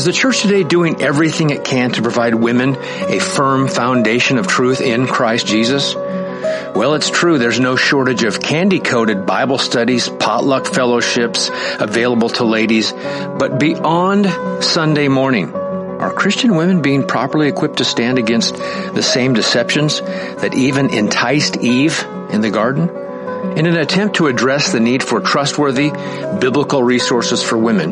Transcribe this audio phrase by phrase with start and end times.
[0.00, 4.46] Is the church today doing everything it can to provide women a firm foundation of
[4.46, 5.94] truth in Christ Jesus?
[5.94, 7.36] Well, it's true.
[7.36, 12.92] There's no shortage of candy-coated Bible studies, potluck fellowships available to ladies.
[12.92, 19.34] But beyond Sunday morning, are Christian women being properly equipped to stand against the same
[19.34, 22.99] deceptions that even enticed Eve in the garden?
[23.42, 25.90] In an attempt to address the need for trustworthy
[26.40, 27.90] biblical resources for women,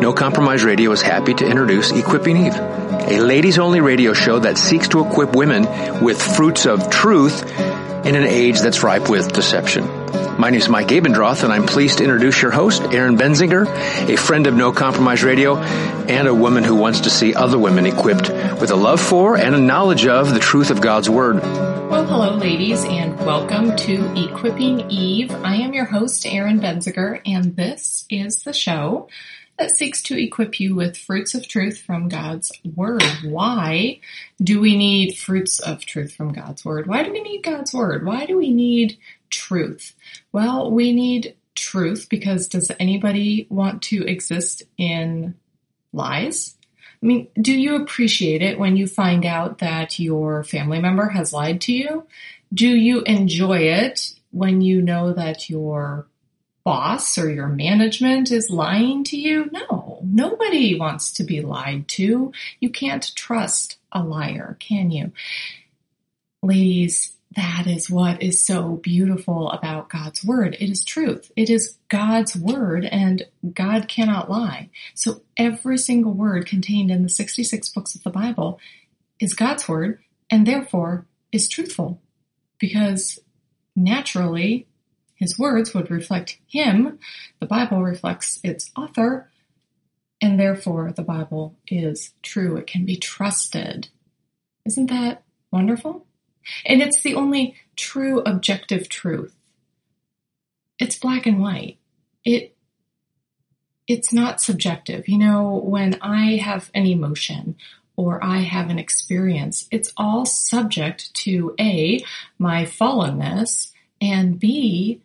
[0.00, 4.56] No Compromise Radio is happy to introduce Equipping Eve, a ladies only radio show that
[4.56, 7.42] seeks to equip women with fruits of truth
[8.06, 9.84] in an age that's ripe with deception.
[10.38, 13.66] My name is Mike Abendroth, and I'm pleased to introduce your host, Erin Benziger,
[14.06, 17.86] a friend of No Compromise Radio, and a woman who wants to see other women
[17.86, 18.28] equipped
[18.60, 21.36] with a love for and a knowledge of the truth of God's Word.
[21.36, 25.30] Well, hello, ladies, and welcome to Equipping Eve.
[25.30, 29.08] I am your host, Erin Benziger, and this is the show
[29.58, 33.02] that seeks to equip you with fruits of truth from God's Word.
[33.24, 34.00] Why
[34.42, 36.86] do we need fruits of truth from God's Word?
[36.86, 38.04] Why do we need God's Word?
[38.04, 38.98] Why do we need
[39.30, 39.94] truth?
[40.32, 45.34] Well, we need truth because does anybody want to exist in
[45.92, 46.56] lies?
[47.02, 51.32] I mean, do you appreciate it when you find out that your family member has
[51.32, 52.06] lied to you?
[52.52, 56.06] Do you enjoy it when you know that your
[56.64, 59.48] boss or your management is lying to you?
[59.52, 62.32] No, nobody wants to be lied to.
[62.60, 65.12] You can't trust a liar, can you?
[66.42, 70.56] Ladies, that is what is so beautiful about God's word.
[70.58, 71.30] It is truth.
[71.36, 74.70] It is God's word and God cannot lie.
[74.94, 78.58] So every single word contained in the 66 books of the Bible
[79.20, 80.00] is God's word
[80.30, 82.00] and therefore is truthful
[82.58, 83.18] because
[83.74, 84.66] naturally
[85.14, 86.98] his words would reflect him.
[87.40, 89.30] The Bible reflects its author,
[90.20, 92.56] and therefore the Bible is true.
[92.56, 93.88] It can be trusted.
[94.66, 96.06] Isn't that wonderful?
[96.64, 99.34] And it's the only true objective truth.
[100.78, 101.78] It's black and white.
[102.24, 102.54] It
[103.86, 105.08] it's not subjective.
[105.08, 107.56] You know, when I have an emotion
[107.94, 112.04] or I have an experience, it's all subject to A,
[112.36, 115.02] my fallenness, and B,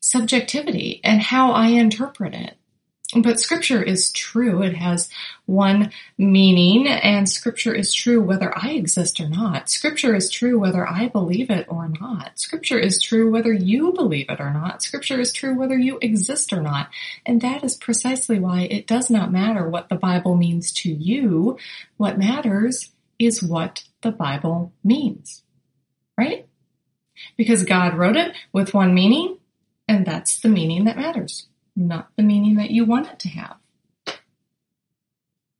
[0.00, 2.57] subjectivity and how I interpret it.
[3.16, 4.62] But scripture is true.
[4.62, 5.08] It has
[5.46, 9.70] one meaning and scripture is true whether I exist or not.
[9.70, 12.38] Scripture is true whether I believe it or not.
[12.38, 14.82] Scripture is true whether you believe it or not.
[14.82, 16.90] Scripture is true whether you exist or not.
[17.24, 21.56] And that is precisely why it does not matter what the Bible means to you.
[21.96, 25.42] What matters is what the Bible means.
[26.18, 26.46] Right?
[27.38, 29.38] Because God wrote it with one meaning
[29.88, 31.46] and that's the meaning that matters,
[31.78, 33.56] not the meaning that you want it to have.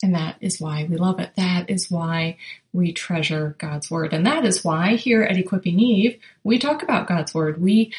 [0.03, 1.31] And that is why we love it.
[1.37, 2.37] That is why
[2.73, 4.12] we treasure God's Word.
[4.12, 7.61] And that is why here at Equipping Eve, we talk about God's Word.
[7.61, 7.93] We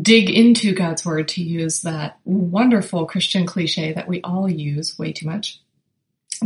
[0.00, 5.12] dig into God's Word to use that wonderful Christian cliche that we all use way
[5.12, 5.60] too much.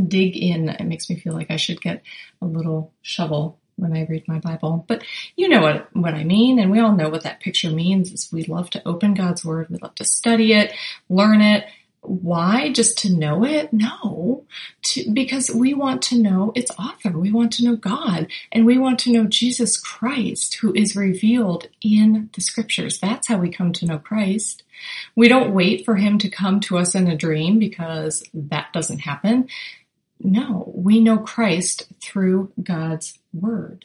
[0.08, 0.70] Dig in.
[0.70, 2.02] It makes me feel like I should get
[2.40, 4.84] a little shovel when I read my Bible.
[4.88, 5.04] But
[5.36, 8.32] you know what, what I mean, and we all know what that picture means is
[8.32, 10.72] we love to open God's Word, we love to study it,
[11.08, 11.66] learn it.
[12.02, 12.70] Why?
[12.72, 13.72] Just to know it?
[13.72, 14.44] No.
[14.84, 17.10] To, because we want to know its author.
[17.10, 18.28] We want to know God.
[18.52, 23.00] And we want to know Jesus Christ, who is revealed in the scriptures.
[23.00, 24.62] That's how we come to know Christ.
[25.16, 29.00] We don't wait for him to come to us in a dream because that doesn't
[29.00, 29.48] happen.
[30.20, 33.84] No, we know Christ through God's word.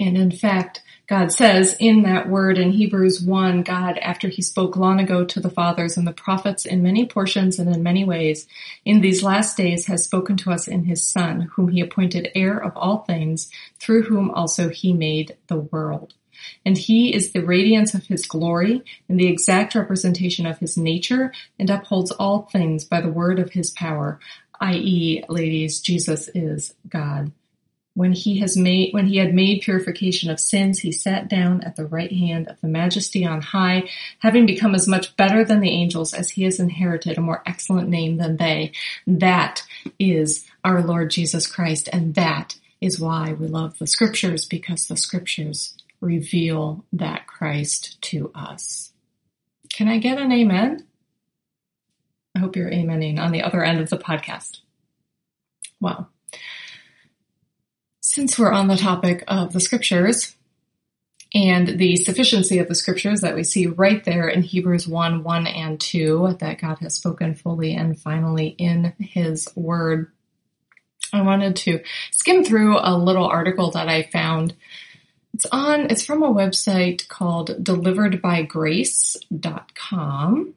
[0.00, 4.76] And in fact, God says in that word in Hebrews 1, God, after he spoke
[4.76, 8.48] long ago to the fathers and the prophets in many portions and in many ways,
[8.84, 12.58] in these last days has spoken to us in his son, whom he appointed heir
[12.58, 16.14] of all things, through whom also he made the world.
[16.64, 21.32] And he is the radiance of his glory and the exact representation of his nature
[21.58, 24.18] and upholds all things by the word of his power
[24.62, 27.32] i.e., ladies, Jesus is God.
[27.94, 31.76] When he has made, when he had made purification of sins, he sat down at
[31.76, 35.68] the right hand of the majesty on high, having become as much better than the
[35.68, 38.72] angels as he has inherited a more excellent name than they.
[39.06, 39.62] That
[39.98, 44.96] is our Lord Jesus Christ, and that is why we love the scriptures, because the
[44.96, 48.92] scriptures reveal that Christ to us.
[49.70, 50.86] Can I get an amen?
[52.34, 54.60] I hope you're amening on the other end of the podcast.
[55.80, 56.08] Well,
[58.00, 60.34] since we're on the topic of the scriptures
[61.34, 65.46] and the sufficiency of the scriptures that we see right there in Hebrews 1, 1
[65.46, 70.12] and 2, that God has spoken fully and finally in his word,
[71.12, 71.80] I wanted to
[72.10, 74.54] skim through a little article that I found.
[75.34, 80.54] It's on, it's from a website called deliveredbygrace.com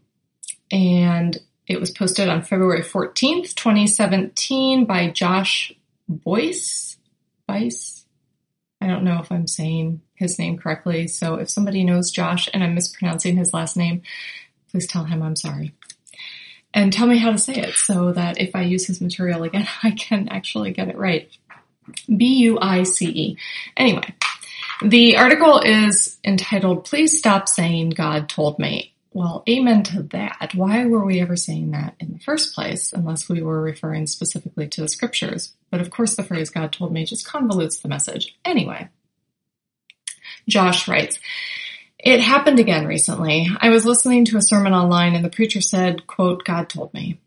[0.72, 5.74] and it was posted on February 14th, 2017 by Josh
[6.08, 6.98] Boyce.
[7.48, 8.06] Bice.
[8.82, 11.08] I don't know if I'm saying his name correctly.
[11.08, 14.04] So if somebody knows Josh and I'm mispronouncing his last name,
[14.72, 15.74] please tell him I'm sorry.
[16.74, 19.68] And tell me how to say it so that if I use his material again,
[19.84, 21.30] I can actually get it right.
[22.16, 23.38] B-U-I-C-E.
[23.78, 24.16] Anyway,
[24.82, 28.95] the article is entitled, Please Stop Saying God Told Me.
[29.16, 30.52] Well, amen to that.
[30.56, 34.68] Why were we ever saying that in the first place unless we were referring specifically
[34.68, 35.54] to the scriptures?
[35.72, 38.38] But of course the phrase God told me just convolutes the message.
[38.44, 38.90] Anyway,
[40.50, 41.18] Josh writes,
[41.98, 43.48] it happened again recently.
[43.58, 47.22] I was listening to a sermon online and the preacher said, quote, God told me.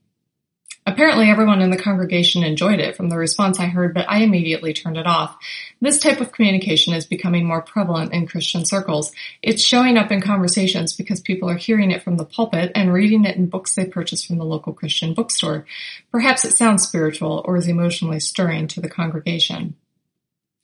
[0.89, 4.73] Apparently everyone in the congregation enjoyed it from the response I heard, but I immediately
[4.73, 5.37] turned it off.
[5.83, 9.13] This type of communication is becoming more prevalent in Christian circles.
[9.43, 13.27] It's showing up in conversations because people are hearing it from the pulpit and reading
[13.27, 15.67] it in books they purchase from the local Christian bookstore.
[16.11, 19.75] Perhaps it sounds spiritual or is emotionally stirring to the congregation.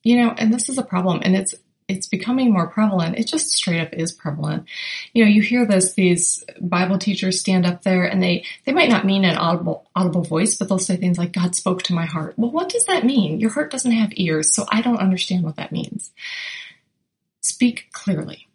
[0.05, 1.55] You know, and this is a problem and it's
[1.87, 3.19] it's becoming more prevalent.
[3.19, 4.65] It just straight up is prevalent.
[5.13, 8.89] You know, you hear this, these Bible teachers stand up there and they, they might
[8.89, 12.07] not mean an audible, audible voice, but they'll say things like, God spoke to my
[12.07, 12.35] heart.
[12.39, 13.39] Well, what does that mean?
[13.39, 16.11] Your heart doesn't have ears, so I don't understand what that means.
[17.43, 18.49] Speak clearly.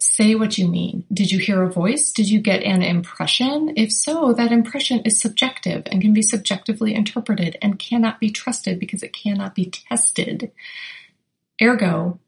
[0.00, 1.04] Say what you mean.
[1.12, 2.10] Did you hear a voice?
[2.10, 3.74] Did you get an impression?
[3.76, 8.80] If so, that impression is subjective and can be subjectively interpreted and cannot be trusted
[8.80, 10.50] because it cannot be tested.
[11.62, 12.18] Ergo,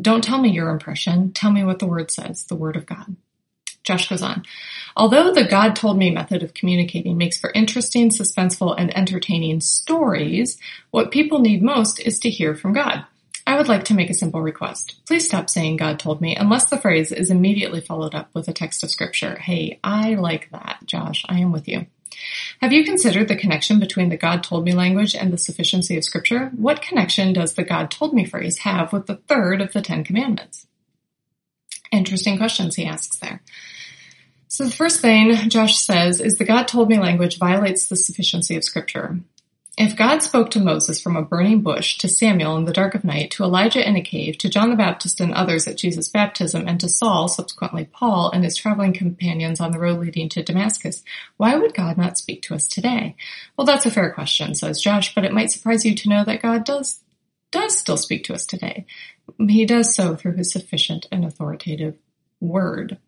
[0.00, 1.32] don't tell me your impression.
[1.32, 3.16] Tell me what the word says, the word of God.
[3.84, 4.44] Josh goes on.
[4.96, 10.58] Although the God told me method of communicating makes for interesting, suspenseful, and entertaining stories,
[10.90, 13.04] what people need most is to hear from God.
[13.46, 14.96] I would like to make a simple request.
[15.06, 18.54] Please stop saying God told me unless the phrase is immediately followed up with a
[18.54, 19.36] text of scripture.
[19.36, 21.26] Hey, I like that, Josh.
[21.28, 21.86] I am with you.
[22.60, 26.04] Have you considered the connection between the God told me language and the sufficiency of
[26.04, 26.50] scripture?
[26.56, 30.04] What connection does the God told me phrase have with the third of the Ten
[30.04, 30.66] Commandments?
[31.92, 33.42] Interesting questions he asks there.
[34.48, 38.56] So the first thing Josh says is the God told me language violates the sufficiency
[38.56, 39.18] of scripture.
[39.76, 43.02] If God spoke to Moses from a burning bush, to Samuel in the dark of
[43.02, 46.68] night, to Elijah in a cave, to John the Baptist and others at Jesus' baptism,
[46.68, 51.02] and to Saul, subsequently Paul, and his traveling companions on the road leading to Damascus,
[51.38, 53.16] why would God not speak to us today?
[53.56, 56.42] Well, that's a fair question, says Josh, but it might surprise you to know that
[56.42, 57.00] God does,
[57.50, 58.86] does still speak to us today.
[59.38, 61.96] He does so through his sufficient and authoritative
[62.40, 62.98] word.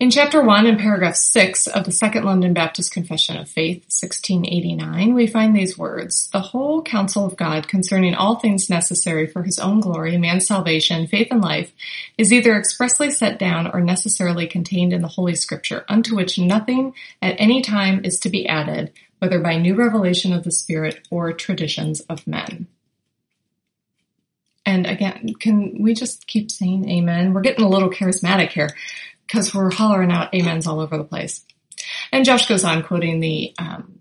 [0.00, 5.14] In chapter 1 and paragraph 6 of the Second London Baptist Confession of Faith, 1689,
[5.14, 9.60] we find these words, The whole counsel of God concerning all things necessary for his
[9.60, 11.72] own glory, man's salvation, faith and life,
[12.18, 16.92] is either expressly set down or necessarily contained in the Holy Scripture, unto which nothing
[17.22, 21.32] at any time is to be added, whether by new revelation of the Spirit or
[21.32, 22.66] traditions of men.
[24.66, 27.34] And again, can we just keep saying amen?
[27.34, 28.70] We're getting a little charismatic here
[29.26, 31.44] because we're hollering out amens all over the place.
[32.12, 34.00] And Josh goes on quoting the um,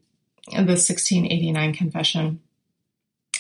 [0.51, 2.41] the 1689 confession.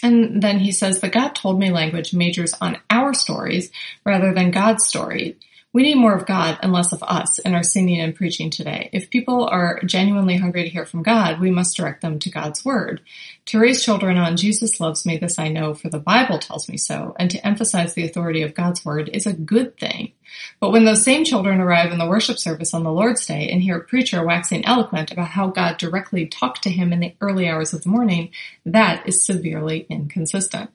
[0.01, 3.71] And then he says that God told me language majors on our stories
[4.05, 5.37] rather than God's story
[5.73, 8.91] we need more of God and less of us in our singing and preaching today.
[8.93, 12.63] If people are genuinely hungry to hear from God, we must direct them to God's
[12.63, 13.01] word.
[13.47, 16.77] To raise children on Jesus loves me, this I know, for the Bible tells me
[16.77, 20.11] so, and to emphasize the authority of God's word is a good thing.
[20.59, 23.61] But when those same children arrive in the worship service on the Lord's Day and
[23.61, 27.49] hear a preacher waxing eloquent about how God directly talked to him in the early
[27.49, 28.29] hours of the morning,
[28.65, 30.69] that is severely inconsistent.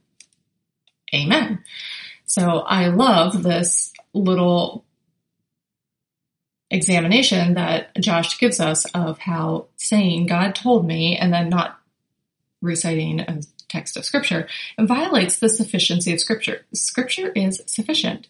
[1.14, 1.62] Amen.
[2.26, 4.84] So I love this little
[6.70, 11.78] examination that Josh gives us of how saying God told me and then not
[12.60, 14.48] reciting a text of scripture
[14.78, 16.64] violates the sufficiency of scripture.
[16.72, 18.26] Scripture is sufficient.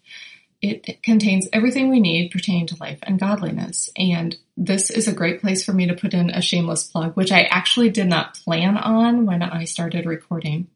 [0.61, 3.89] It contains everything we need pertaining to life and godliness.
[3.95, 7.31] And this is a great place for me to put in a shameless plug, which
[7.31, 10.67] I actually did not plan on when I started recording.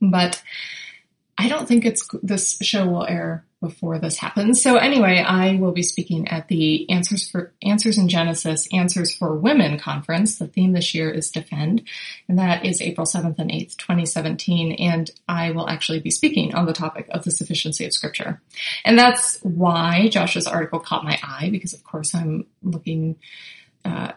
[0.00, 0.42] But
[1.40, 4.62] I don't think it's this show will air before this happens.
[4.62, 9.34] So anyway, I will be speaking at the Answers for Answers in Genesis Answers for
[9.34, 10.36] Women conference.
[10.36, 11.88] The theme this year is defend,
[12.28, 16.66] and that is April 7th and 8th, 2017, and I will actually be speaking on
[16.66, 18.42] the topic of the sufficiency of scripture.
[18.84, 23.16] And that's why Josh's article caught my eye because of course I'm looking
[23.84, 24.12] uh,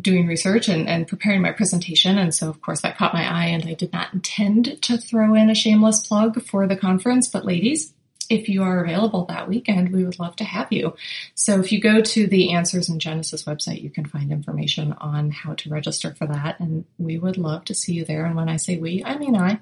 [0.00, 2.18] doing research and, and, preparing my presentation.
[2.18, 5.34] And so, of course, that caught my eye, and I did not intend to throw
[5.34, 7.28] in a shameless plug for the conference.
[7.28, 7.92] But, ladies,
[8.28, 10.96] if you are available that weekend, we would love to have you.
[11.34, 15.30] So, if you go to the Answers in Genesis website, you can find information on
[15.30, 16.58] how to register for that.
[16.58, 18.24] And we would love to see you there.
[18.24, 19.60] And when I say we, I mean I.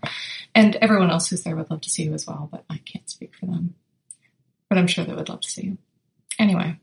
[0.55, 3.09] And everyone else who's there would love to see you as well, but I can't
[3.09, 3.75] speak for them.
[4.69, 5.79] But I'm sure they would love to see you.
[6.39, 6.79] Anyway,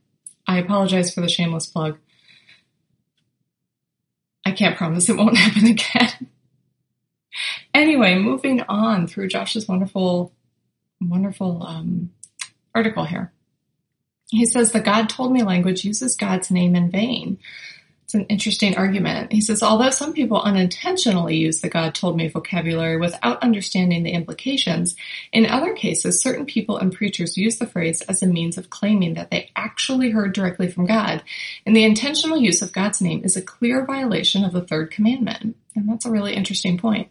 [0.48, 1.98] I apologize for the shameless plug.
[4.50, 6.28] I can't promise it won't happen again.
[7.74, 10.34] anyway, moving on through Josh's wonderful,
[11.00, 12.12] wonderful um,
[12.74, 13.32] article here.
[14.32, 17.38] He says the God told me language uses God's name in vain.
[18.10, 19.32] It's an interesting argument.
[19.32, 24.14] He says, although some people unintentionally use the God told me vocabulary without understanding the
[24.14, 24.96] implications,
[25.32, 29.14] in other cases, certain people and preachers use the phrase as a means of claiming
[29.14, 31.22] that they actually heard directly from God.
[31.68, 35.56] And the intentional use of God's name is a clear violation of the third commandment.
[35.76, 37.10] And that's a really interesting point.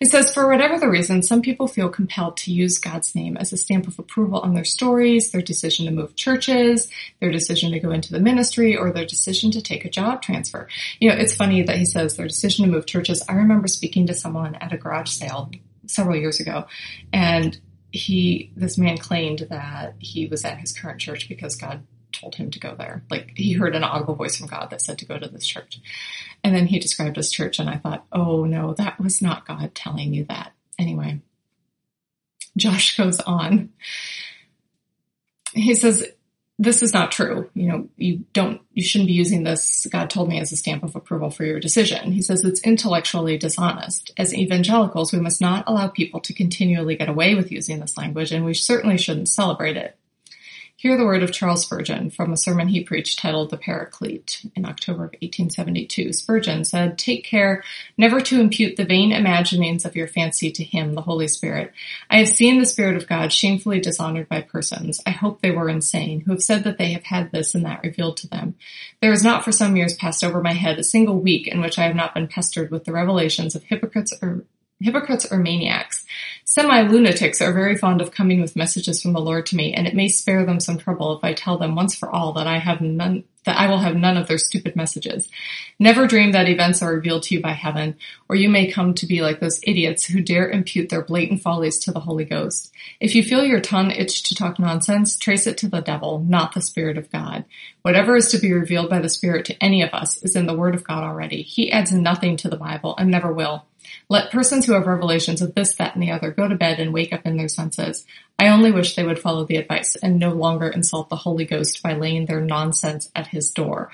[0.00, 3.52] He says, for whatever the reason, some people feel compelled to use God's name as
[3.52, 6.88] a stamp of approval on their stories, their decision to move churches,
[7.20, 10.68] their decision to go into the ministry, or their decision to take a job transfer.
[11.00, 13.22] You know, it's funny that he says their decision to move churches.
[13.28, 15.50] I remember speaking to someone at a garage sale
[15.86, 16.66] several years ago,
[17.12, 17.60] and
[17.92, 22.50] he, this man claimed that he was at his current church because God told him
[22.50, 23.02] to go there.
[23.10, 25.80] Like he heard an audible voice from God that said to go to this church.
[26.42, 29.74] And then he described his church, and I thought, oh no, that was not God
[29.74, 30.52] telling you that.
[30.78, 31.20] Anyway,
[32.56, 33.70] Josh goes on.
[35.52, 36.06] He says,
[36.60, 37.48] this is not true.
[37.54, 40.82] You know, you don't, you shouldn't be using this, God told me, as a stamp
[40.82, 42.12] of approval for your decision.
[42.12, 44.12] He says it's intellectually dishonest.
[44.18, 48.30] As evangelicals, we must not allow people to continually get away with using this language,
[48.30, 49.96] and we certainly shouldn't celebrate it.
[50.80, 54.64] Hear the word of Charles Spurgeon from a sermon he preached titled The Paraclete in
[54.64, 56.14] October of 1872.
[56.14, 57.62] Spurgeon said, Take care
[57.98, 61.74] never to impute the vain imaginings of your fancy to him, the Holy Spirit.
[62.08, 65.02] I have seen the Spirit of God shamefully dishonored by persons.
[65.04, 67.84] I hope they were insane, who have said that they have had this and that
[67.84, 68.54] revealed to them.
[69.02, 71.78] There has not for some years passed over my head a single week in which
[71.78, 74.46] I have not been pestered with the revelations of hypocrites or
[74.80, 76.04] hypocrites or maniacs.
[76.44, 79.94] Semi-lunatics are very fond of coming with messages from the Lord to me, and it
[79.94, 82.80] may spare them some trouble if I tell them once for all that I have
[82.80, 85.28] none, that I will have none of their stupid messages.
[85.78, 87.96] Never dream that events are revealed to you by heaven,
[88.28, 91.78] or you may come to be like those idiots who dare impute their blatant follies
[91.80, 92.72] to the Holy Ghost.
[92.98, 96.54] If you feel your tongue itch to talk nonsense, trace it to the devil, not
[96.54, 97.44] the Spirit of God.
[97.82, 100.54] Whatever is to be revealed by the Spirit to any of us is in the
[100.54, 101.42] Word of God already.
[101.42, 103.66] He adds nothing to the Bible and never will.
[104.08, 106.92] Let persons who have revelations of this, that, and the other go to bed and
[106.92, 108.06] wake up in their senses.
[108.38, 111.82] I only wish they would follow the advice and no longer insult the Holy Ghost
[111.82, 113.90] by laying their nonsense at his door.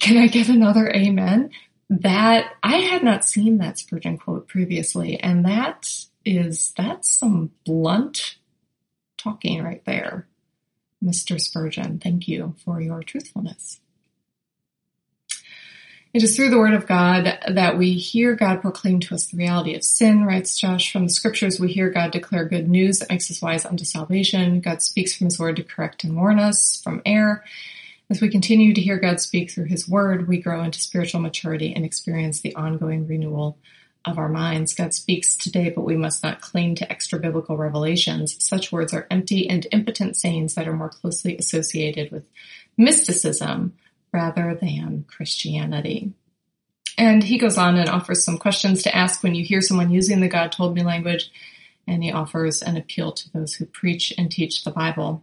[0.00, 1.50] Can I get another amen?
[1.90, 5.90] That I had not seen that Spurgeon quote previously, and that
[6.24, 8.36] is that's some blunt
[9.16, 10.28] talking right there.
[11.02, 11.40] Mr.
[11.40, 13.80] Spurgeon, thank you for your truthfulness.
[16.18, 19.36] It is through the word of God that we hear God proclaim to us the
[19.36, 20.90] reality of sin, writes Josh.
[20.90, 24.58] From the scriptures, we hear God declare good news that makes us wise unto salvation.
[24.58, 27.44] God speaks from his word to correct and warn us from error.
[28.10, 31.72] As we continue to hear God speak through his word, we grow into spiritual maturity
[31.72, 33.56] and experience the ongoing renewal
[34.04, 34.74] of our minds.
[34.74, 38.44] God speaks today, but we must not cling to extra biblical revelations.
[38.44, 42.24] Such words are empty and impotent sayings that are more closely associated with
[42.76, 43.74] mysticism
[44.12, 46.12] rather than Christianity.
[46.96, 50.20] And he goes on and offers some questions to ask when you hear someone using
[50.20, 51.30] the God told me language,
[51.86, 55.22] and he offers an appeal to those who preach and teach the Bible.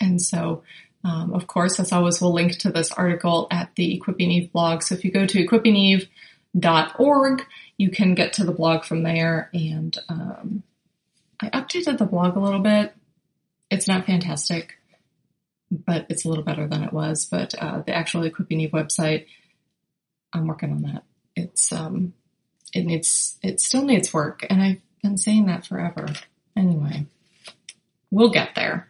[0.00, 0.64] And so,
[1.04, 4.82] um, of course, as always, we'll link to this article at the Equipping Eve blog.
[4.82, 9.50] So if you go to equippingeve.org, you can get to the blog from there.
[9.54, 10.64] And um,
[11.40, 12.94] I updated the blog a little bit.
[13.70, 14.76] It's not fantastic
[15.74, 17.26] but it's a little better than it was.
[17.26, 19.26] But uh, the actual Equipping Eve website,
[20.32, 21.04] I'm working on that.
[21.36, 22.14] It's um,
[22.72, 26.06] it needs it still needs work, and I've been saying that forever.
[26.56, 27.06] Anyway,
[28.10, 28.88] we'll get there.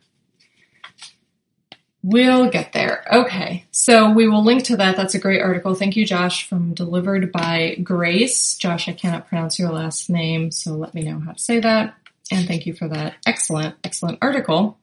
[2.02, 3.02] We'll get there.
[3.10, 4.94] Okay, so we will link to that.
[4.94, 5.74] That's a great article.
[5.74, 8.58] Thank you, Josh, from Delivered by Grace.
[8.58, 11.94] Josh, I cannot pronounce your last name, so let me know how to say that.
[12.30, 14.78] And thank you for that excellent, excellent article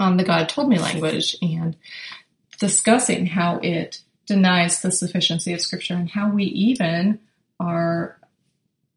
[0.00, 1.76] on the God told me language and
[2.58, 7.20] discussing how it denies the sufficiency of scripture and how we even
[7.60, 8.18] are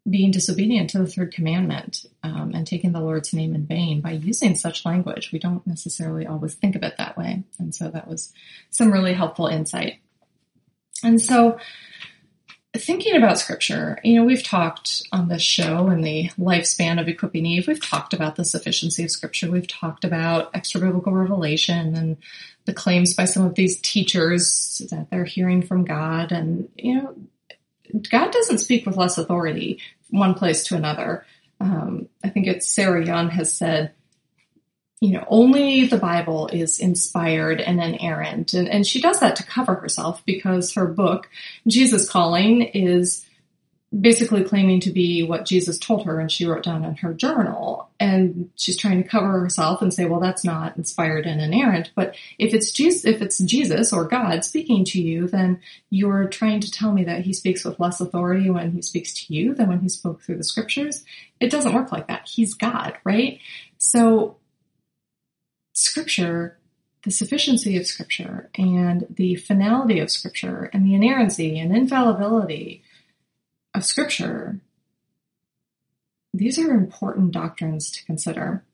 [0.08, 4.10] being disobedient to the third commandment um, and taking the Lord's name in vain by
[4.12, 5.32] using such language.
[5.32, 7.42] We don't necessarily always think of it that way.
[7.58, 8.32] And so that was
[8.70, 10.00] some really helpful insight.
[11.02, 11.58] And so
[12.76, 17.46] thinking about scripture, you know, we've talked on this show in the lifespan of Equipping
[17.46, 19.50] Eve, we've talked about the sufficiency of scripture.
[19.50, 22.16] We've talked about extra biblical revelation and
[22.64, 26.32] the claims by some of these teachers that they're hearing from God.
[26.32, 27.16] And, you know,
[28.10, 31.24] God doesn't speak with less authority one place to another.
[31.60, 33.92] Um, I think it's Sarah Young has said,
[35.04, 38.54] you know, only the Bible is inspired and inerrant.
[38.54, 41.28] And, and she does that to cover herself because her book,
[41.66, 43.26] Jesus Calling, is
[44.00, 47.90] basically claiming to be what Jesus told her and she wrote down in her journal.
[48.00, 51.90] And she's trying to cover herself and say, well, that's not inspired and inerrant.
[51.94, 56.60] But if it's Jesus, if it's Jesus or God speaking to you, then you're trying
[56.60, 59.68] to tell me that he speaks with less authority when he speaks to you than
[59.68, 61.04] when he spoke through the scriptures.
[61.40, 62.26] It doesn't work like that.
[62.26, 63.38] He's God, right?
[63.76, 64.38] So
[65.74, 66.58] scripture,
[67.02, 72.82] the sufficiency of scripture and the finality of scripture and the inerrancy and infallibility
[73.74, 74.60] of scripture,
[76.32, 78.64] these are important doctrines to consider.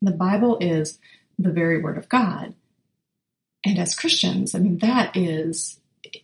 [0.00, 0.98] The Bible is
[1.38, 2.54] the very word of God.
[3.64, 5.80] And as Christians, I mean, that is,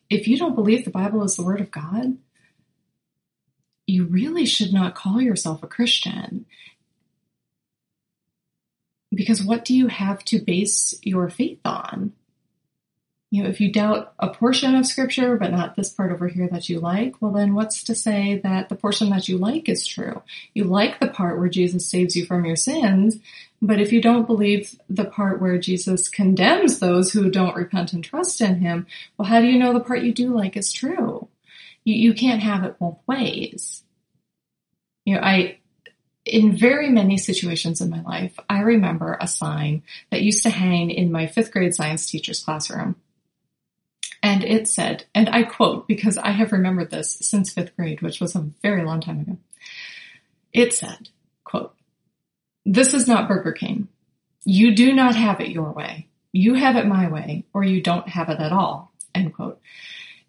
[0.08, 2.16] if you don't believe the Bible is the word of God,
[3.86, 6.46] you really should not call yourself a Christian.
[9.14, 12.12] Because what do you have to base your faith on?
[13.30, 16.48] You know, if you doubt a portion of scripture, but not this part over here
[16.48, 19.86] that you like, well, then what's to say that the portion that you like is
[19.86, 20.22] true?
[20.52, 23.18] You like the part where Jesus saves you from your sins,
[23.62, 28.04] but if you don't believe the part where Jesus condemns those who don't repent and
[28.04, 31.28] trust in him, well, how do you know the part you do like is true?
[31.84, 33.82] You, you can't have it both ways.
[35.06, 35.58] You know, I,
[36.24, 40.90] in very many situations in my life, I remember a sign that used to hang
[40.90, 42.96] in my fifth grade science teacher's classroom.
[44.22, 48.20] And it said, and I quote because I have remembered this since fifth grade, which
[48.20, 49.36] was a very long time ago.
[50.52, 51.08] It said,
[51.42, 51.74] quote,
[52.64, 53.88] this is not Burger King.
[54.44, 56.08] You do not have it your way.
[56.30, 59.60] You have it my way, or you don't have it at all, end quote.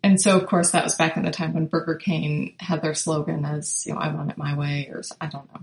[0.02, 2.94] And so, of course, that was back in the time when Burger King had their
[2.94, 5.62] slogan as, you know, I want it my way, or I don't know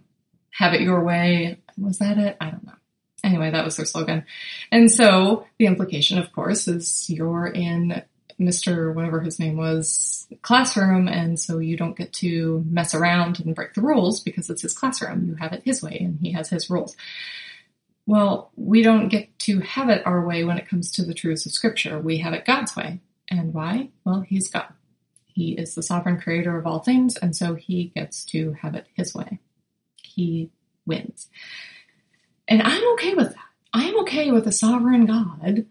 [0.60, 1.58] have it your way.
[1.78, 2.36] Was that it?
[2.38, 2.74] I don't know.
[3.24, 4.26] Anyway, that was their slogan.
[4.70, 8.02] And so the implication, of course, is you're in
[8.38, 8.94] Mr.
[8.94, 11.08] whatever his name was classroom.
[11.08, 14.74] And so you don't get to mess around and break the rules because it's his
[14.74, 15.26] classroom.
[15.26, 16.94] You have it his way and he has his rules.
[18.04, 21.46] Well, we don't get to have it our way when it comes to the truths
[21.46, 21.98] of scripture.
[21.98, 23.00] We have it God's way.
[23.30, 23.88] And why?
[24.04, 24.74] Well, he's God.
[25.24, 27.16] He is the sovereign creator of all things.
[27.16, 29.38] And so he gets to have it his way
[30.20, 30.50] he
[30.86, 31.28] wins.
[32.48, 33.44] And I'm okay with that.
[33.72, 35.66] I'm okay with a sovereign God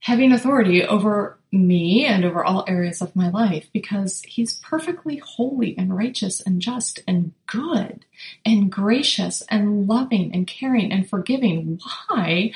[0.00, 5.76] having authority over me and over all areas of my life because he's perfectly holy
[5.76, 8.06] and righteous and just and good
[8.46, 11.80] and gracious and loving and caring and forgiving.
[12.08, 12.52] Why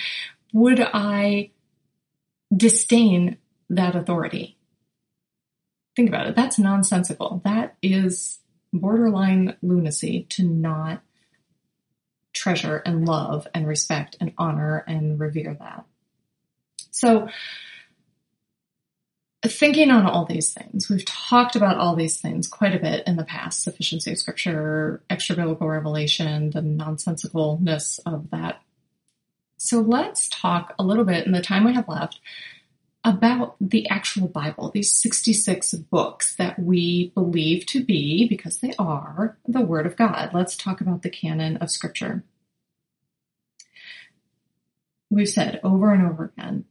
[0.53, 1.51] would I
[2.57, 3.37] disdain
[3.69, 4.57] that authority?
[5.97, 6.37] Think about it.
[6.37, 7.43] That's nonsensical.
[7.45, 8.39] That is
[8.75, 11.03] borderline lunacy to not
[12.35, 15.85] treasure and love and respect and honor and revere that.
[16.91, 17.29] So,
[19.47, 23.17] thinking on all these things, we've talked about all these things quite a bit in
[23.17, 28.61] the past sufficiency of scripture, extra biblical revelation, the nonsensicalness of that.
[29.57, 32.21] So, let's talk a little bit in the time we have left
[33.05, 39.37] about the actual Bible, these 66 books that we believe to be, because they are,
[39.47, 40.31] the Word of God.
[40.33, 42.25] Let's talk about the canon of Scripture.
[45.11, 46.65] We've said over and over again,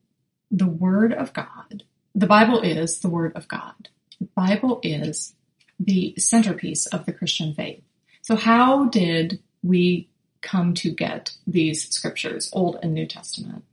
[0.49, 1.83] the Word of God,
[2.15, 3.89] the Bible is the Word of God.
[4.19, 5.35] The Bible is
[5.79, 7.83] the centerpiece of the Christian faith.
[8.21, 10.09] So how did we
[10.41, 13.63] come to get these scriptures, Old and New Testament?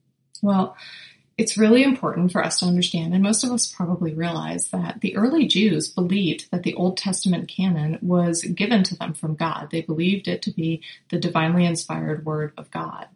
[0.42, 0.76] Well,
[1.40, 5.16] it's really important for us to understand, and most of us probably realize that the
[5.16, 9.68] early Jews believed that the Old Testament canon was given to them from God.
[9.70, 13.08] They believed it to be the divinely inspired word of God.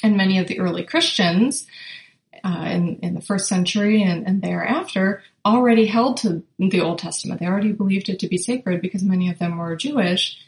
[0.00, 1.66] And many of the early Christians
[2.44, 7.40] uh, in, in, the first century and, and thereafter already held to the Old Testament.
[7.40, 10.38] They already believed it to be sacred because many of them were Jewish.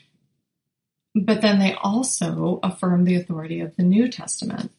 [1.16, 4.70] But then they also affirmed the authority of the New Testament.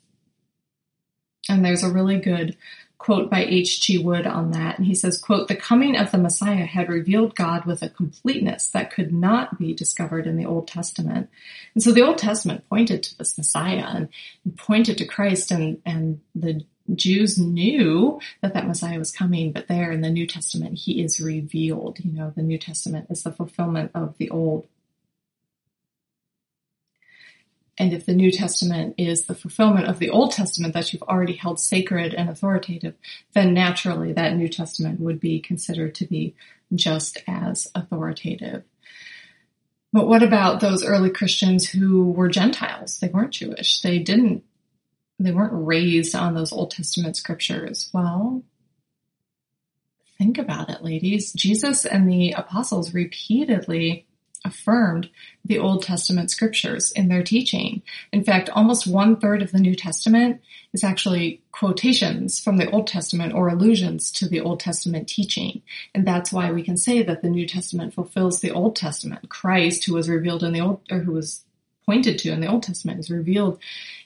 [1.51, 2.57] And there's a really good
[2.97, 3.97] quote by H.G.
[3.97, 4.77] Wood on that.
[4.77, 8.67] And he says, quote, the coming of the Messiah had revealed God with a completeness
[8.67, 11.27] that could not be discovered in the Old Testament.
[11.73, 14.09] And so the Old Testament pointed to this Messiah and,
[14.45, 19.67] and pointed to Christ and, and the Jews knew that that Messiah was coming, but
[19.67, 21.99] there in the New Testament, he is revealed.
[22.03, 24.67] You know, the New Testament is the fulfillment of the Old.
[27.81, 31.33] And if the New Testament is the fulfillment of the Old Testament that you've already
[31.33, 32.93] held sacred and authoritative,
[33.33, 36.35] then naturally that New Testament would be considered to be
[36.75, 38.61] just as authoritative.
[39.91, 42.99] But what about those early Christians who were Gentiles?
[42.99, 43.81] They weren't Jewish.
[43.81, 44.43] They didn't,
[45.17, 47.89] they weren't raised on those Old Testament scriptures.
[47.91, 48.43] Well,
[50.19, 51.33] think about it, ladies.
[51.33, 54.05] Jesus and the apostles repeatedly
[54.43, 55.09] affirmed
[55.45, 57.81] the Old Testament scriptures in their teaching.
[58.11, 60.41] In fact, almost one third of the New Testament
[60.73, 65.61] is actually quotations from the Old Testament or allusions to the Old Testament teaching.
[65.93, 69.29] And that's why we can say that the New Testament fulfills the Old Testament.
[69.29, 71.43] Christ, who was revealed in the Old, or who was
[71.85, 73.59] pointed to in the Old Testament, is revealed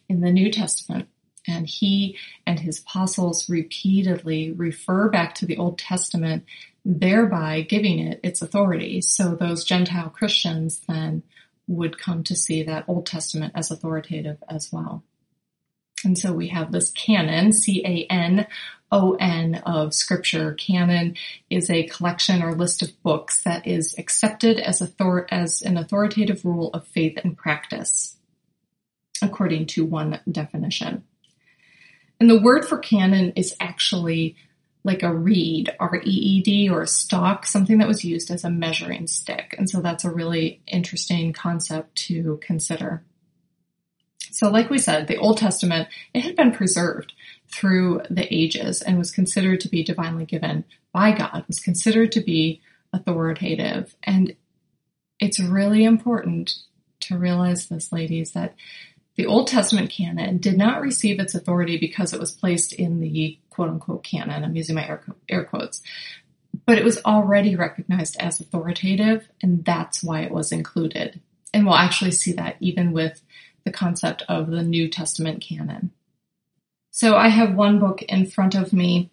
[0.09, 1.07] in the New Testament.
[1.47, 2.17] And he
[2.47, 6.43] and his apostles repeatedly refer back to the Old Testament
[6.85, 9.01] thereby giving it its authority.
[9.01, 11.23] So those Gentile Christians then
[11.67, 15.03] would come to see that Old Testament as authoritative as well.
[16.03, 18.45] And so we have this canon, C-A-N-O-N
[19.65, 20.53] of scripture.
[20.53, 21.15] Canon
[21.49, 26.45] is a collection or list of books that is accepted as, author- as an authoritative
[26.45, 28.17] rule of faith and practice,
[29.23, 31.03] according to one definition.
[32.19, 34.35] And the word for canon is actually
[34.85, 39.55] like a reed, R-E-E-D, or a stock, something that was used as a measuring stick.
[39.57, 43.03] And so that's a really interesting concept to consider.
[44.31, 47.13] So like we said, the Old Testament, it had been preserved
[47.51, 52.21] through the ages and was considered to be divinely given by God, was considered to
[52.21, 52.61] be
[52.93, 53.95] authoritative.
[54.03, 54.35] And
[55.19, 56.53] it's really important
[57.01, 58.53] to realize this, ladies, that
[59.15, 63.37] the Old Testament canon did not receive its authority because it was placed in the
[63.49, 64.43] quote unquote canon.
[64.43, 65.81] I'm using my air, air quotes.
[66.65, 71.21] But it was already recognized as authoritative, and that's why it was included.
[71.53, 73.21] And we'll actually see that even with
[73.63, 75.91] the concept of the New Testament canon.
[76.91, 79.09] So I have one book in front of me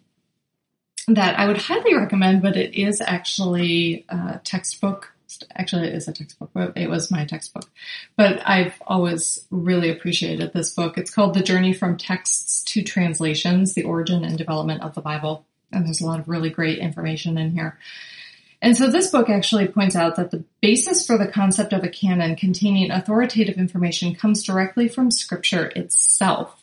[1.07, 5.13] that I would highly recommend, but it is actually a textbook
[5.55, 6.51] actually it is a textbook.
[6.75, 7.69] It was my textbook,
[8.15, 10.97] but I've always really appreciated this book.
[10.97, 15.45] It's called The Journey from Texts to Translations, the origin and development of the Bible.
[15.71, 17.79] And there's a lot of really great information in here.
[18.61, 21.89] And so this book actually points out that the basis for the concept of a
[21.89, 26.62] canon containing authoritative information comes directly from scripture itself.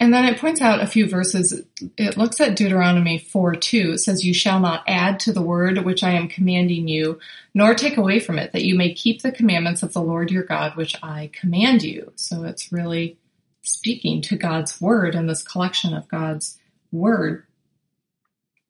[0.00, 1.62] And then it points out a few verses.
[1.96, 3.92] It looks at Deuteronomy 4 2.
[3.94, 7.18] It says, You shall not add to the word which I am commanding you,
[7.52, 10.44] nor take away from it, that you may keep the commandments of the Lord your
[10.44, 12.12] God, which I command you.
[12.14, 13.18] So it's really
[13.62, 16.58] speaking to God's word and this collection of God's
[16.92, 17.44] word.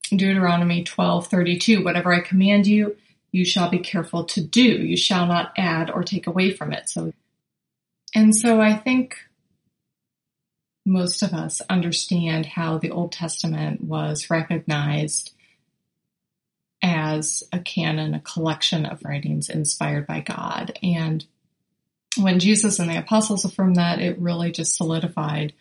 [0.09, 1.85] Deuteronomy 12 32.
[1.85, 2.97] Whatever I command you,
[3.33, 4.63] you shall be careful to do.
[4.63, 6.89] You shall not add or take away from it.
[6.89, 7.13] So,
[8.15, 9.19] and so I think
[10.89, 15.33] most of us understand how the Old Testament was recognized
[16.83, 20.79] as a canon, a collection of writings inspired by God.
[20.83, 21.25] And
[22.17, 25.53] when Jesus and the apostles affirmed that, it really just solidified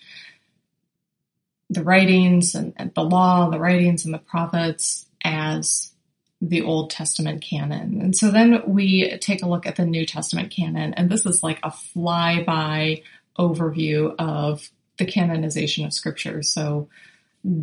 [1.69, 5.91] the writings and, and the law, the writings and the prophets as
[6.39, 7.99] the Old Testament canon.
[7.99, 11.43] And so then we take a look at the New Testament canon, and this is
[11.43, 13.03] like a flyby
[13.37, 16.41] overview of the canonization of scripture.
[16.43, 16.89] So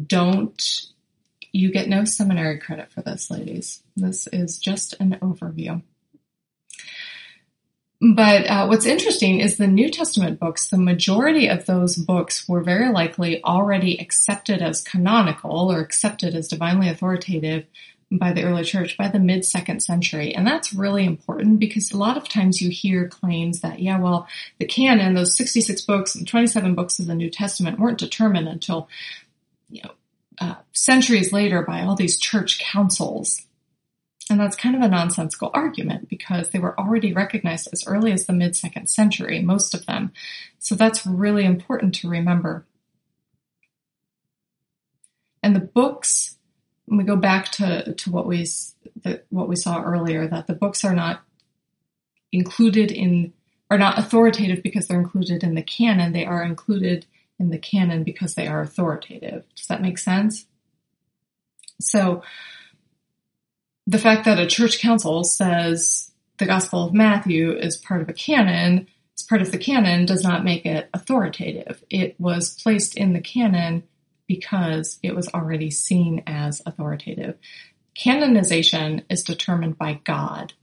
[0.07, 0.87] don't,
[1.53, 3.83] you get no seminary credit for this, ladies.
[3.97, 5.83] This is just an overview.
[8.01, 12.63] But uh, what's interesting is the New Testament books, the majority of those books were
[12.63, 17.65] very likely already accepted as canonical or accepted as divinely authoritative
[18.19, 20.35] by the early church by the mid second century.
[20.35, 24.27] And that's really important because a lot of times you hear claims that, yeah, well,
[24.59, 28.89] the canon, those 66 books and 27 books of the New Testament weren't determined until,
[29.69, 29.91] you know,
[30.41, 33.43] uh, centuries later by all these church councils.
[34.31, 38.27] And that's kind of a nonsensical argument because they were already recognized as early as
[38.27, 40.13] the mid second century, most of them.
[40.59, 42.65] So that's really important to remember.
[45.43, 46.39] And the books
[46.87, 48.47] we go back to, to what we
[49.03, 51.23] the, what we saw earlier, that the books are not
[52.33, 53.33] included in
[53.71, 56.13] are not authoritative because they're included in the canon.
[56.13, 57.07] They are included
[57.39, 59.45] in the canon because they are authoritative.
[59.57, 60.47] Does that make sense?
[61.81, 62.23] So,
[63.87, 68.15] the fact that a church council says the Gospel of Matthew is part of a
[68.15, 71.83] canon, is part of the canon, does not make it authoritative.
[71.91, 73.85] It was placed in the canon
[74.27, 77.37] because it was already seen as authoritative.
[77.95, 80.55] Canonization is determined by God,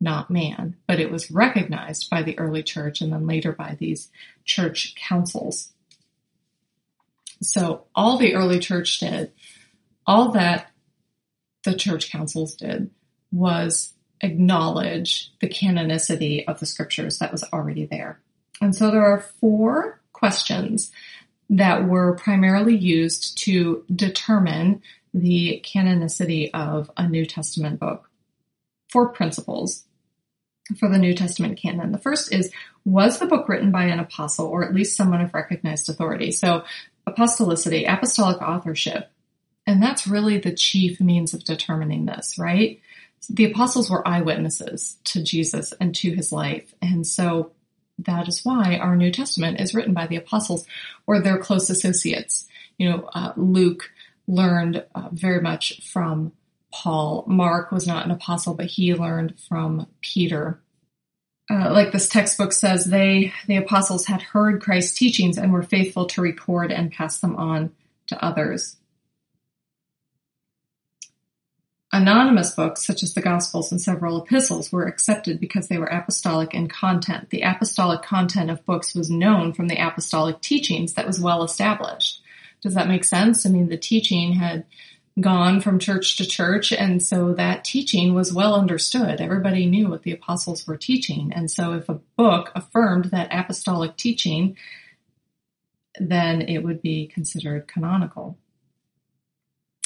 [0.00, 4.10] not man, but it was recognized by the early church and then later by these
[4.44, 5.72] church councils.
[7.42, 9.32] So all the early church did,
[10.06, 10.70] all that
[11.64, 12.90] the church councils did
[13.32, 18.20] was acknowledge the canonicity of the scriptures that was already there.
[18.60, 20.92] And so there are four questions
[21.50, 28.10] that were primarily used to determine the canonicity of a New Testament book.
[28.90, 29.84] Four principles
[30.78, 31.92] for the New Testament canon.
[31.92, 32.50] The first is,
[32.84, 36.30] was the book written by an apostle or at least someone of recognized authority?
[36.30, 36.64] So
[37.08, 39.10] apostolicity, apostolic authorship.
[39.66, 42.80] And that's really the chief means of determining this, right?
[43.30, 46.74] The apostles were eyewitnesses to Jesus and to his life.
[46.82, 47.52] And so
[47.98, 50.66] that is why our New Testament is written by the apostles
[51.06, 52.46] or their close associates.
[52.78, 53.90] You know, uh, Luke
[54.26, 56.32] learned uh, very much from
[56.72, 57.24] Paul.
[57.26, 60.60] Mark was not an apostle, but he learned from Peter.
[61.50, 66.06] Uh, like this textbook says, they, the apostles had heard Christ's teachings and were faithful
[66.06, 67.72] to record and pass them on
[68.06, 68.76] to others.
[71.94, 76.52] Anonymous books, such as the Gospels and several epistles, were accepted because they were apostolic
[76.52, 77.30] in content.
[77.30, 82.20] The apostolic content of books was known from the apostolic teachings that was well established.
[82.62, 83.46] Does that make sense?
[83.46, 84.66] I mean, the teaching had
[85.20, 89.20] gone from church to church, and so that teaching was well understood.
[89.20, 91.32] Everybody knew what the apostles were teaching.
[91.32, 94.56] And so if a book affirmed that apostolic teaching,
[96.00, 98.36] then it would be considered canonical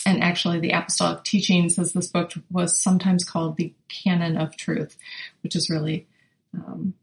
[0.08, 4.96] and actually the apostolic teachings as this book was sometimes called the canon of truth
[5.42, 6.06] which is really
[6.54, 6.94] um,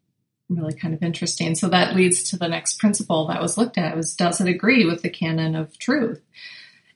[0.50, 1.56] really kind of interesting.
[1.56, 4.86] So that leads to the next principle that was looked at was does it agree
[4.86, 6.22] with the canon of truth?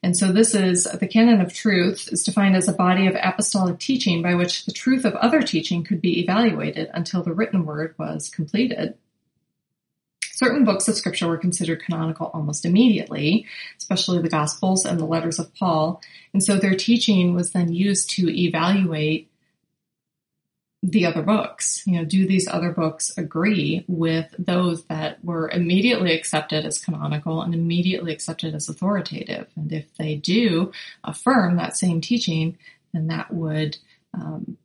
[0.01, 3.79] And so this is the canon of truth is defined as a body of apostolic
[3.79, 7.95] teaching by which the truth of other teaching could be evaluated until the written word
[7.97, 8.95] was completed
[10.39, 13.45] Certain books of scripture were considered canonical almost immediately,
[13.77, 16.01] especially the Gospels and the letters of Paul.
[16.31, 19.29] And so their teaching was then used to evaluate
[20.81, 21.85] the other books.
[21.85, 27.41] You know, do these other books agree with those that were immediately accepted as canonical
[27.41, 29.47] and immediately accepted as authoritative?
[29.57, 30.71] And if they do
[31.03, 32.57] affirm that same teaching,
[32.93, 33.77] then that would
[34.13, 34.57] um,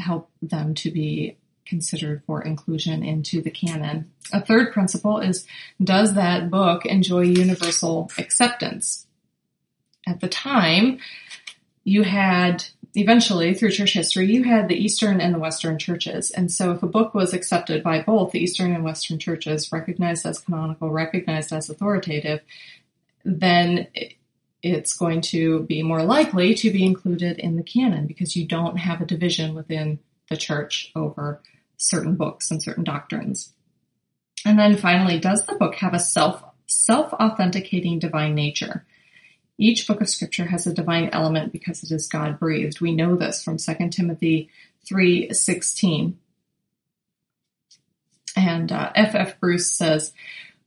[0.00, 4.10] help them to be considered for inclusion into the canon.
[4.32, 5.46] A third principle is,
[5.82, 9.06] does that book enjoy universal acceptance?
[10.06, 10.98] At the time,
[11.84, 16.30] you had eventually through church history, you had the Eastern and the Western churches.
[16.30, 20.24] And so if a book was accepted by both the Eastern and Western churches, recognized
[20.24, 22.40] as canonical, recognized as authoritative,
[23.24, 23.88] then
[24.62, 28.76] it's going to be more likely to be included in the canon because you don't
[28.76, 29.98] have a division within
[30.30, 31.40] the church over
[31.76, 33.52] certain books and certain doctrines.
[34.44, 38.84] And then finally, does the book have a self self-authenticating divine nature?
[39.58, 42.80] Each book of scripture has a divine element because it is God breathed.
[42.80, 44.50] We know this from 2 Timothy
[44.90, 46.14] 3:16.
[48.36, 49.14] And uh, F.
[49.14, 49.40] F.
[49.40, 50.12] Bruce says,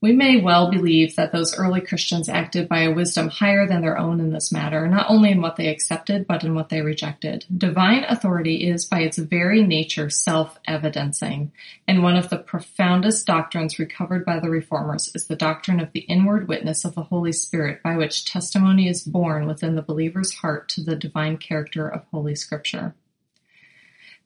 [0.01, 3.97] we may well believe that those early Christians acted by a wisdom higher than their
[3.97, 7.45] own in this matter, not only in what they accepted, but in what they rejected.
[7.55, 11.51] Divine authority is by its very nature self-evidencing,
[11.85, 16.01] and one of the profoundest doctrines recovered by the reformers is the doctrine of the
[16.01, 20.69] inward witness of the Holy Spirit by which testimony is borne within the believer's heart
[20.69, 22.95] to the divine character of Holy Scripture.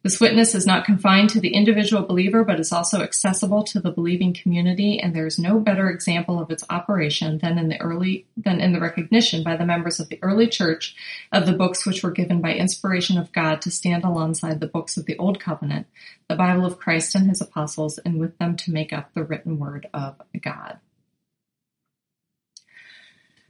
[0.04, 3.90] This witness is not confined to the individual believer, but is also accessible to the
[3.90, 8.28] believing community, and there is no better example of its operation than in the early
[8.36, 10.94] than in the recognition by the members of the early church
[11.32, 14.98] of the books which were given by inspiration of God to stand alongside the books
[14.98, 15.88] of the Old Covenant,
[16.28, 19.58] the Bible of Christ and his apostles, and with them to make up the written
[19.58, 20.80] word of God.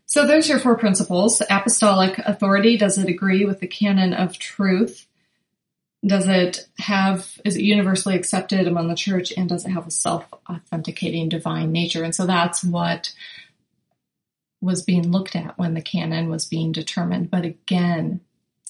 [0.05, 1.41] So there's your four principles.
[1.49, 5.07] Apostolic authority, does it agree with the canon of truth?
[6.05, 9.91] Does it have is it universally accepted among the church and does it have a
[9.91, 12.03] self-authenticating divine nature?
[12.03, 13.13] And so that's what
[14.61, 17.31] was being looked at when the canon was being determined.
[17.31, 18.21] But again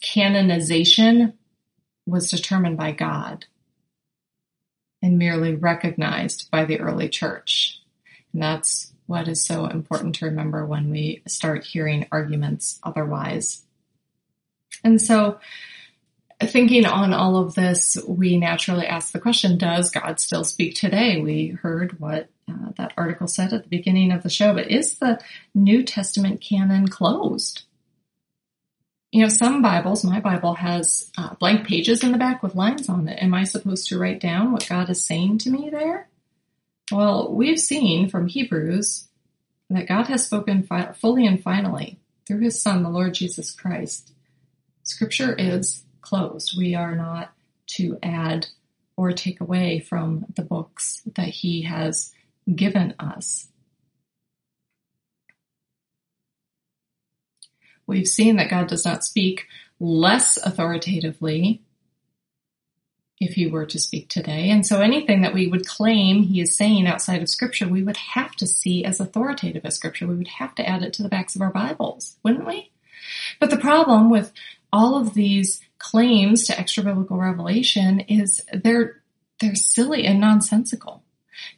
[0.02, 1.34] canonization
[2.06, 3.46] was determined by god
[5.02, 7.82] and merely recognized by the early church.
[8.32, 13.64] And that's what is so important to remember when we start hearing arguments otherwise.
[14.84, 15.40] And so,
[16.52, 21.22] thinking on all of this, we naturally ask the question, does God still speak today?
[21.22, 24.96] We heard what uh, that article said at the beginning of the show, but is
[24.96, 25.22] the
[25.54, 27.64] New Testament canon closed?
[29.12, 32.90] You know, some Bibles, my Bible has uh, blank pages in the back with lines
[32.90, 33.22] on it.
[33.22, 36.08] Am I supposed to write down what God is saying to me there?
[36.92, 39.08] Well, we've seen from Hebrews
[39.70, 44.12] that God has spoken fi- fully and finally through his Son, the Lord Jesus Christ.
[44.84, 46.58] Scripture is closed.
[46.58, 47.34] We are not
[47.76, 48.48] to add
[48.96, 52.14] or take away from the books that he has
[52.54, 53.48] given us.
[57.88, 59.48] We've seen that God does not speak
[59.80, 61.62] less authoritatively
[63.20, 64.50] if he were to speak today.
[64.50, 67.98] And so anything that we would claim he is saying outside of scripture, we would
[67.98, 70.08] have to see as authoritative as scripture.
[70.08, 72.72] We would have to add it to the backs of our Bibles, wouldn't we?
[73.40, 74.32] But the problem with
[74.72, 79.02] all of these claims to extra biblical revelation is they're
[79.40, 81.04] they're silly and nonsensical.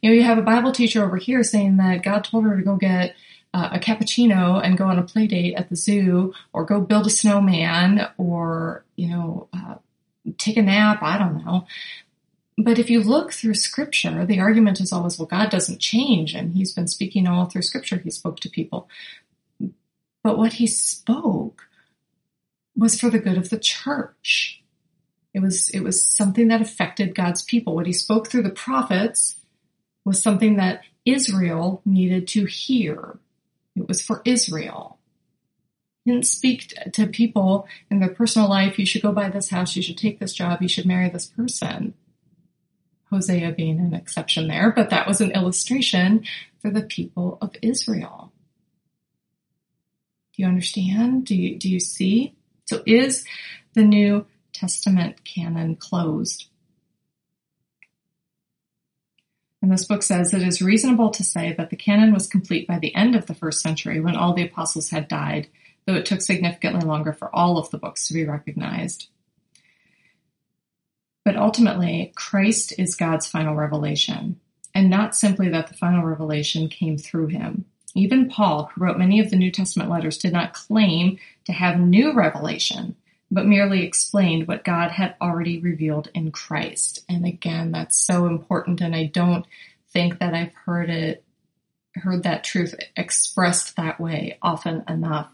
[0.00, 2.62] You know, you have a Bible teacher over here saying that God told her to
[2.62, 3.14] go get
[3.54, 7.06] uh, a cappuccino and go on a play date at the zoo, or go build
[7.06, 9.76] a snowman, or you know, uh,
[10.38, 11.02] take a nap.
[11.02, 11.66] I don't know.
[12.58, 16.54] But if you look through Scripture, the argument is always, well, God doesn't change, and
[16.54, 17.98] He's been speaking all through Scripture.
[17.98, 18.88] He spoke to people,
[20.24, 21.65] but what He spoke
[22.76, 24.62] was for the good of the church.
[25.34, 27.74] It was, it was something that affected God's people.
[27.74, 29.40] What he spoke through the prophets
[30.04, 33.18] was something that Israel needed to hear.
[33.74, 34.98] It was for Israel.
[36.04, 38.78] He didn't speak to people in their personal life.
[38.78, 39.74] You should go buy this house.
[39.74, 40.62] You should take this job.
[40.62, 41.94] You should marry this person.
[43.10, 46.24] Hosea being an exception there, but that was an illustration
[46.60, 48.32] for the people of Israel.
[50.34, 51.26] Do you understand?
[51.26, 52.35] Do you, do you see?
[52.66, 53.24] So is
[53.74, 56.48] the New Testament canon closed?
[59.62, 62.78] And this book says it is reasonable to say that the canon was complete by
[62.78, 65.48] the end of the first century when all the apostles had died,
[65.86, 69.08] though it took significantly longer for all of the books to be recognized.
[71.24, 74.40] But ultimately, Christ is God's final revelation,
[74.72, 77.64] and not simply that the final revelation came through him.
[77.96, 81.80] Even Paul, who wrote many of the New Testament letters, did not claim to have
[81.80, 82.94] new revelation,
[83.30, 87.04] but merely explained what God had already revealed in Christ.
[87.08, 88.80] And again, that's so important.
[88.82, 89.46] And I don't
[89.92, 91.24] think that I've heard it,
[91.94, 95.30] heard that truth expressed that way often enough.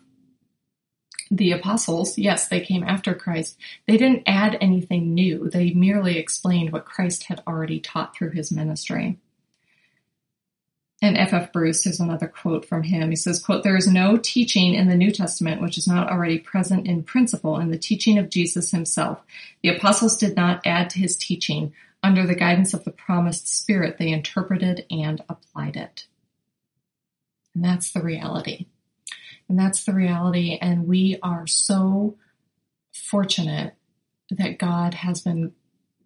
[1.33, 3.59] The apostles, yes, they came after Christ.
[3.89, 5.51] They didn't add anything new.
[5.51, 9.19] They merely explained what Christ had already taught through his ministry.
[11.03, 11.33] And F.
[11.33, 11.53] F.
[11.53, 13.11] Bruce, there's another quote from him.
[13.11, 16.39] He says, quote, there is no teaching in the New Testament which is not already
[16.39, 19.21] present in principle in the teaching of Jesus himself.
[19.65, 21.75] The apostles did not add to his teaching.
[22.05, 26.07] Under the guidance of the promised spirit, they interpreted and applied it.
[27.55, 28.67] And that's the reality.
[29.49, 30.57] And that's the reality.
[30.63, 32.17] And we are so
[32.93, 33.75] fortunate
[34.31, 35.53] that God has been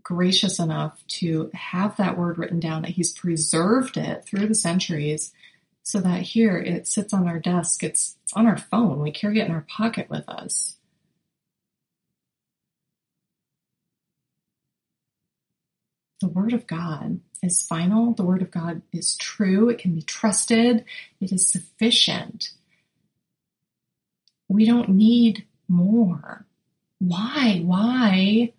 [0.06, 5.32] gracious enough to have that word written down, that he's preserved it through the centuries
[5.82, 9.40] so that here it sits on our desk, it's, it's on our phone, we carry
[9.40, 10.76] it in our pocket with us.
[16.20, 18.14] The Word of God is final.
[18.14, 19.68] The Word of God is true.
[19.70, 20.84] It can be trusted.
[21.20, 22.52] It is sufficient.
[24.48, 26.46] We don't need more.
[27.00, 27.60] Why?
[27.64, 28.52] Why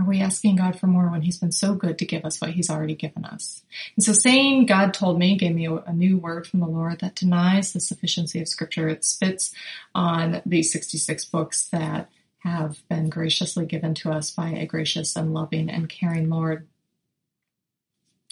[0.00, 2.50] are we asking God for more when He's been so good to give us what
[2.50, 3.62] He's already given us?
[3.96, 7.16] And so saying God told me gave me a new word from the Lord that
[7.16, 8.88] denies the sufficiency of Scripture.
[8.88, 9.54] It spits
[9.94, 12.10] on these 66 books that
[12.40, 16.66] have been graciously given to us by a gracious and loving and caring Lord.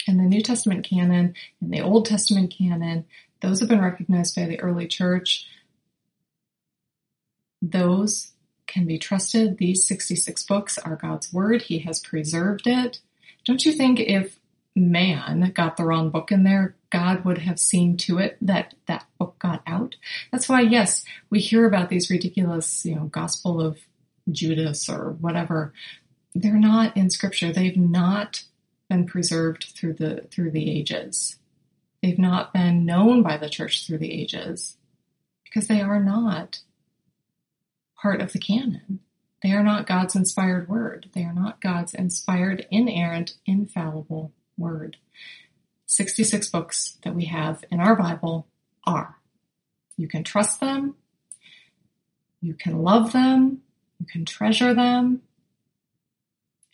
[0.07, 3.05] And the New Testament canon and the Old Testament canon,
[3.41, 5.45] those have been recognized by the early church.
[7.61, 8.31] Those
[8.69, 9.57] can be trusted.
[9.57, 11.63] These 66 books are God's word.
[11.63, 12.99] He has preserved it.
[13.43, 14.39] Don't you think if
[14.75, 19.05] man got the wrong book in there, God would have seen to it that that
[19.17, 19.95] book got out?
[20.31, 23.79] That's why, yes, we hear about these ridiculous, you know, gospel of
[24.31, 25.73] Judas or whatever.
[26.35, 27.51] They're not in scripture.
[27.51, 28.43] They've not
[28.87, 31.37] been preserved through the, through the ages.
[32.01, 34.77] They've not been known by the church through the ages
[35.43, 36.59] because they are not
[38.01, 38.99] part of the canon.
[39.41, 41.09] They are not God's inspired word.
[41.13, 44.97] They are not God's inspired, inerrant, infallible word.
[45.85, 48.47] 66 books that we have in our Bible
[48.85, 49.17] are.
[49.97, 50.95] You can trust them.
[52.41, 53.61] You can love them.
[53.99, 55.21] You can treasure them.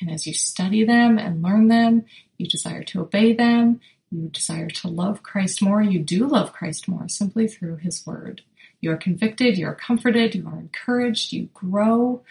[0.02, 2.06] And as you study them and learn them,
[2.38, 3.80] you desire to obey them.
[4.12, 5.82] You desire to love Christ more.
[5.82, 8.42] You do love Christ more simply through his word.
[8.82, 9.58] You are convicted.
[9.58, 10.36] You are comforted.
[10.36, 11.34] You are encouraged.
[11.34, 12.24] You grow.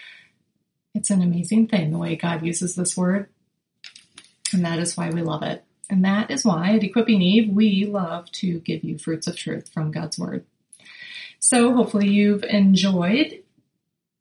[0.94, 3.28] It's an amazing thing the way God uses this word.
[4.52, 5.64] And that is why we love it.
[5.90, 9.68] And that is why at Equipping Eve, we love to give you fruits of truth
[9.72, 10.44] from God's word.
[11.40, 13.42] So hopefully you've enjoyed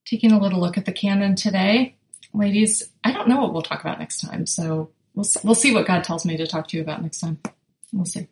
[0.05, 1.95] taking a little look at the canon today.
[2.33, 4.45] Ladies, I don't know what we'll talk about next time.
[4.45, 7.39] So we'll, we'll see what God tells me to talk to you about next time.
[7.93, 8.27] We'll see.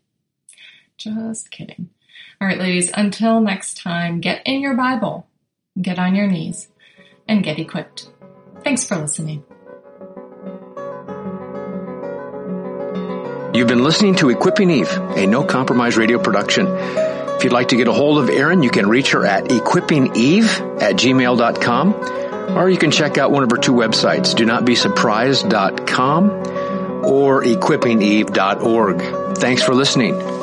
[0.97, 1.89] Just kidding.
[2.39, 5.27] All right, ladies, until next time, get in your Bible,
[5.79, 6.67] get on your knees,
[7.27, 8.09] and get equipped.
[8.63, 9.43] Thanks for listening.
[13.53, 16.67] You've been listening to Equipping Eve, a no compromise radio production.
[16.69, 20.81] If you'd like to get a hold of Erin, you can reach her at equippingeve
[20.81, 24.75] at gmail.com, or you can check out one of her two websites, do not be
[24.75, 26.31] surprised.com
[27.03, 29.37] or equippingeve.org.
[29.37, 30.40] Thanks for listening.